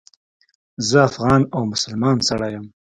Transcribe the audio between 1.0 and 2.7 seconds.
افغان او مسلمان سړی یم.